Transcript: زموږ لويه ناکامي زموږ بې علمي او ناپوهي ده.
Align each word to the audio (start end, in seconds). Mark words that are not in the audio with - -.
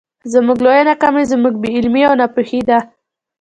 زموږ 0.33 0.57
لويه 0.65 0.83
ناکامي 0.89 1.23
زموږ 1.33 1.53
بې 1.61 1.69
علمي 1.77 2.01
او 2.07 2.13
ناپوهي 2.19 2.61
ده. 2.69 2.79